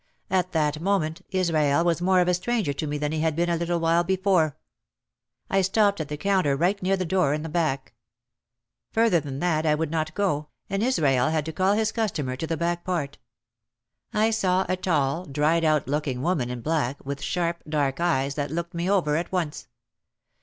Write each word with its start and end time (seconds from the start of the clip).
At 0.31 0.51
that 0.53 0.81
moment 0.81 1.21
Israel 1.29 1.83
was 1.83 2.01
more 2.01 2.21
of 2.21 2.27
a 2.27 2.33
stranger 2.33 2.73
to 2.73 2.87
me 2.87 2.97
than 2.97 3.11
he 3.11 3.19
had 3.19 3.35
been 3.35 3.51
a 3.51 3.55
little 3.55 3.79
while 3.79 4.03
before. 4.03 4.57
I 5.47 5.61
stopped 5.61 6.01
at 6.01 6.07
the 6.07 6.17
counter 6.17 6.55
right 6.55 6.81
near 6.81 6.97
the 6.97 7.05
door 7.05 7.35
in 7.35 7.43
the 7.43 7.49
back. 7.49 7.93
Further 8.93 9.19
than 9.19 9.37
that 9.41 9.63
I 9.63 9.75
would 9.75 9.91
not 9.91 10.15
go 10.15 10.47
and 10.71 10.81
Israel 10.81 11.29
had 11.29 11.45
to 11.45 11.53
call 11.53 11.73
his 11.73 11.91
customer 11.91 12.35
to 12.37 12.47
the 12.47 12.57
back 12.57 12.83
part. 12.83 13.19
I 14.11 14.31
saw 14.31 14.65
a 14.67 14.75
tall, 14.75 15.25
dried 15.25 15.63
out 15.63 15.87
looking 15.87 16.23
woman 16.23 16.49
in 16.49 16.61
black 16.61 17.05
with 17.05 17.21
sharp, 17.21 17.61
dark 17.69 17.99
eyes 17.99 18.33
that 18.33 18.49
looked 18.49 18.73
me 18.73 18.89
over 18.89 19.17
at 19.17 19.31
once. 19.31 19.67